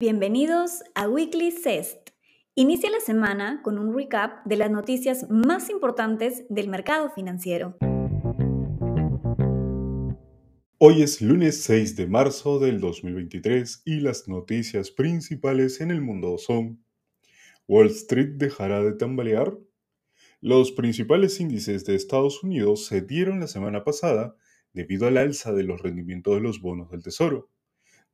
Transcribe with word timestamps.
Bienvenidos 0.00 0.84
a 0.94 1.08
Weekly 1.08 1.50
CEST. 1.50 2.10
Inicia 2.54 2.88
la 2.88 3.00
semana 3.00 3.62
con 3.64 3.80
un 3.80 3.92
recap 3.92 4.46
de 4.46 4.56
las 4.56 4.70
noticias 4.70 5.26
más 5.28 5.70
importantes 5.70 6.44
del 6.48 6.68
mercado 6.68 7.10
financiero. 7.10 7.76
Hoy 10.78 11.02
es 11.02 11.20
lunes 11.20 11.64
6 11.64 11.96
de 11.96 12.06
marzo 12.06 12.60
del 12.60 12.78
2023 12.80 13.82
y 13.86 13.98
las 13.98 14.28
noticias 14.28 14.92
principales 14.92 15.80
en 15.80 15.90
el 15.90 16.00
mundo 16.00 16.38
son 16.38 16.84
¿Wall 17.66 17.88
Street 17.88 18.36
dejará 18.36 18.84
de 18.84 18.92
tambalear? 18.92 19.58
Los 20.40 20.70
principales 20.70 21.40
índices 21.40 21.84
de 21.84 21.96
Estados 21.96 22.44
Unidos 22.44 22.86
se 22.86 23.00
dieron 23.00 23.40
la 23.40 23.48
semana 23.48 23.82
pasada 23.82 24.36
debido 24.72 25.08
al 25.08 25.16
alza 25.16 25.52
de 25.52 25.64
los 25.64 25.82
rendimientos 25.82 26.36
de 26.36 26.40
los 26.40 26.60
bonos 26.60 26.88
del 26.88 27.02
Tesoro 27.02 27.50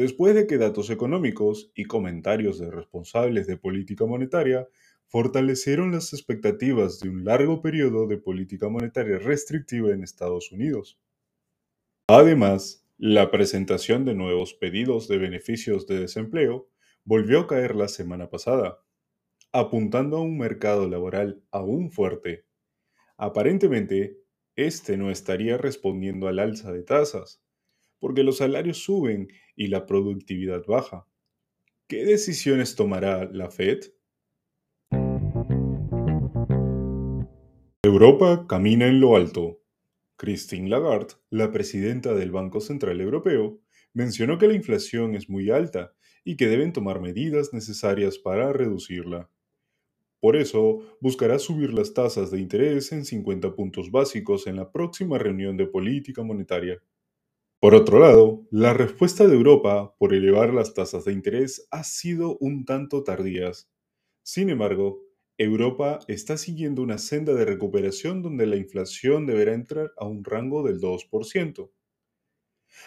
después 0.00 0.34
de 0.34 0.46
que 0.46 0.56
datos 0.56 0.88
económicos 0.88 1.70
y 1.74 1.84
comentarios 1.84 2.58
de 2.58 2.70
responsables 2.70 3.46
de 3.46 3.58
política 3.58 4.06
monetaria 4.06 4.66
fortalecieron 5.08 5.92
las 5.92 6.14
expectativas 6.14 7.00
de 7.00 7.10
un 7.10 7.24
largo 7.24 7.60
periodo 7.60 8.06
de 8.06 8.16
política 8.16 8.70
monetaria 8.70 9.18
restrictiva 9.18 9.90
en 9.90 10.02
Estados 10.02 10.52
Unidos. 10.52 10.98
Además, 12.06 12.86
la 12.96 13.30
presentación 13.30 14.06
de 14.06 14.14
nuevos 14.14 14.54
pedidos 14.54 15.06
de 15.06 15.18
beneficios 15.18 15.86
de 15.86 16.00
desempleo 16.00 16.70
volvió 17.04 17.40
a 17.40 17.46
caer 17.46 17.76
la 17.76 17.88
semana 17.88 18.30
pasada, 18.30 18.78
apuntando 19.52 20.16
a 20.16 20.22
un 20.22 20.38
mercado 20.38 20.88
laboral 20.88 21.42
aún 21.50 21.90
fuerte. 21.90 22.46
Aparentemente, 23.18 24.16
este 24.56 24.96
no 24.96 25.10
estaría 25.10 25.58
respondiendo 25.58 26.26
al 26.26 26.38
alza 26.38 26.72
de 26.72 26.84
tasas, 26.84 27.42
porque 28.00 28.24
los 28.24 28.38
salarios 28.38 28.78
suben 28.78 29.28
y 29.54 29.68
la 29.68 29.86
productividad 29.86 30.64
baja. 30.66 31.06
¿Qué 31.86 32.04
decisiones 32.04 32.74
tomará 32.74 33.30
la 33.32 33.50
Fed? 33.50 33.80
Europa 37.82 38.46
camina 38.48 38.86
en 38.86 39.00
lo 39.00 39.16
alto. 39.16 39.60
Christine 40.16 40.68
Lagarde, 40.68 41.14
la 41.30 41.50
presidenta 41.50 42.14
del 42.14 42.30
Banco 42.30 42.60
Central 42.60 43.00
Europeo, 43.00 43.60
mencionó 43.92 44.38
que 44.38 44.48
la 44.48 44.54
inflación 44.54 45.14
es 45.14 45.28
muy 45.28 45.50
alta 45.50 45.92
y 46.24 46.36
que 46.36 46.46
deben 46.46 46.72
tomar 46.72 47.00
medidas 47.00 47.52
necesarias 47.52 48.18
para 48.18 48.52
reducirla. 48.52 49.30
Por 50.20 50.36
eso, 50.36 50.82
buscará 51.00 51.38
subir 51.38 51.72
las 51.72 51.94
tasas 51.94 52.30
de 52.30 52.38
interés 52.38 52.92
en 52.92 53.06
50 53.06 53.54
puntos 53.54 53.90
básicos 53.90 54.46
en 54.46 54.56
la 54.56 54.70
próxima 54.70 55.16
reunión 55.16 55.56
de 55.56 55.66
política 55.66 56.22
monetaria. 56.22 56.82
Por 57.60 57.74
otro 57.74 58.00
lado, 58.00 58.46
la 58.50 58.72
respuesta 58.74 59.26
de 59.26 59.34
Europa 59.34 59.94
por 59.98 60.14
elevar 60.14 60.52
las 60.52 60.74
tasas 60.74 61.04
de 61.04 61.12
interés 61.12 61.66
ha 61.70 61.84
sido 61.84 62.36
un 62.38 62.64
tanto 62.64 63.04
tardías. 63.04 63.70
Sin 64.22 64.50
embargo, 64.50 65.02
Europa 65.38 66.00
está 66.08 66.36
siguiendo 66.36 66.82
una 66.82 66.98
senda 66.98 67.34
de 67.34 67.44
recuperación 67.44 68.22
donde 68.22 68.46
la 68.46 68.56
inflación 68.56 69.26
deberá 69.26 69.54
entrar 69.54 69.92
a 69.98 70.06
un 70.06 70.24
rango 70.24 70.62
del 70.62 70.80
2%. 70.80 71.70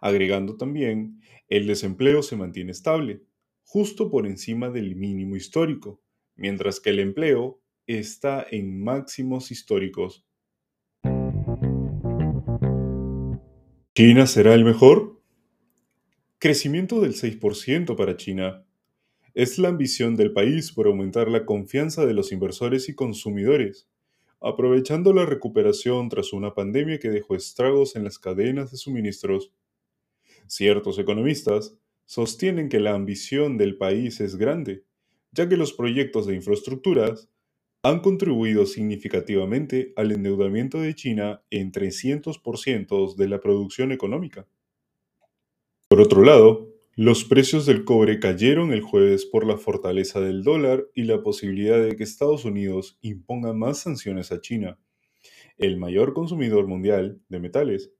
Agregando 0.00 0.56
también, 0.56 1.20
el 1.48 1.66
desempleo 1.66 2.22
se 2.22 2.36
mantiene 2.36 2.72
estable, 2.72 3.22
justo 3.64 4.10
por 4.10 4.26
encima 4.26 4.70
del 4.70 4.96
mínimo 4.96 5.36
histórico, 5.36 6.02
mientras 6.34 6.80
que 6.80 6.90
el 6.90 7.00
empleo 7.00 7.60
está 7.86 8.46
en 8.50 8.82
máximos 8.82 9.50
históricos. 9.50 10.25
¿China 13.96 14.26
será 14.26 14.52
el 14.52 14.62
mejor? 14.62 15.22
Crecimiento 16.38 17.00
del 17.00 17.14
6% 17.14 17.96
para 17.96 18.18
China. 18.18 18.66
Es 19.32 19.58
la 19.58 19.68
ambición 19.68 20.16
del 20.16 20.34
país 20.34 20.70
por 20.70 20.86
aumentar 20.86 21.30
la 21.30 21.46
confianza 21.46 22.04
de 22.04 22.12
los 22.12 22.30
inversores 22.30 22.90
y 22.90 22.94
consumidores, 22.94 23.88
aprovechando 24.38 25.14
la 25.14 25.24
recuperación 25.24 26.10
tras 26.10 26.34
una 26.34 26.52
pandemia 26.52 26.98
que 26.98 27.08
dejó 27.08 27.36
estragos 27.36 27.96
en 27.96 28.04
las 28.04 28.18
cadenas 28.18 28.70
de 28.70 28.76
suministros. 28.76 29.54
Ciertos 30.46 30.98
economistas 30.98 31.78
sostienen 32.04 32.68
que 32.68 32.80
la 32.80 32.94
ambición 32.94 33.56
del 33.56 33.78
país 33.78 34.20
es 34.20 34.36
grande, 34.36 34.84
ya 35.32 35.48
que 35.48 35.56
los 35.56 35.72
proyectos 35.72 36.26
de 36.26 36.34
infraestructuras 36.34 37.30
han 37.88 38.00
contribuido 38.00 38.66
significativamente 38.66 39.92
al 39.94 40.10
endeudamiento 40.10 40.80
de 40.80 40.92
China 40.96 41.42
en 41.50 41.70
300% 41.70 43.14
de 43.14 43.28
la 43.28 43.40
producción 43.40 43.92
económica. 43.92 44.48
Por 45.86 46.00
otro 46.00 46.24
lado, 46.24 46.74
los 46.96 47.24
precios 47.24 47.64
del 47.64 47.84
cobre 47.84 48.18
cayeron 48.18 48.72
el 48.72 48.80
jueves 48.80 49.24
por 49.24 49.46
la 49.46 49.56
fortaleza 49.56 50.18
del 50.18 50.42
dólar 50.42 50.88
y 50.94 51.04
la 51.04 51.22
posibilidad 51.22 51.80
de 51.80 51.94
que 51.94 52.02
Estados 52.02 52.44
Unidos 52.44 52.98
imponga 53.02 53.52
más 53.52 53.78
sanciones 53.78 54.32
a 54.32 54.40
China, 54.40 54.80
el 55.56 55.76
mayor 55.76 56.12
consumidor 56.12 56.66
mundial 56.66 57.20
de 57.28 57.38
metales. 57.38 57.92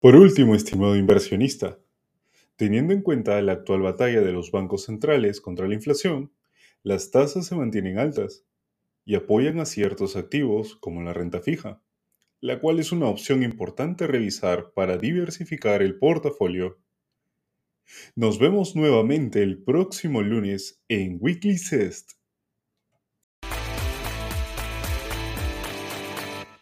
Por 0.00 0.16
último, 0.16 0.56
estimado 0.56 0.96
inversionista, 0.96 1.78
teniendo 2.56 2.92
en 2.92 3.02
cuenta 3.02 3.40
la 3.40 3.52
actual 3.52 3.82
batalla 3.82 4.20
de 4.20 4.32
los 4.32 4.50
bancos 4.50 4.82
centrales 4.86 5.40
contra 5.40 5.68
la 5.68 5.74
inflación, 5.74 6.32
las 6.82 7.12
tasas 7.12 7.46
se 7.46 7.54
mantienen 7.54 8.00
altas 8.00 8.44
y 9.04 9.14
apoyan 9.14 9.58
a 9.60 9.66
ciertos 9.66 10.16
activos 10.16 10.76
como 10.76 11.02
la 11.02 11.12
renta 11.12 11.40
fija, 11.40 11.82
la 12.40 12.60
cual 12.60 12.80
es 12.80 12.92
una 12.92 13.06
opción 13.06 13.42
importante 13.42 14.06
revisar 14.06 14.72
para 14.74 14.98
diversificar 14.98 15.82
el 15.82 15.98
portafolio. 15.98 16.80
Nos 18.16 18.38
vemos 18.38 18.76
nuevamente 18.76 19.42
el 19.42 19.62
próximo 19.62 20.22
lunes 20.22 20.82
en 20.88 21.18
Weekly 21.20 21.58
Cest. 21.58 22.12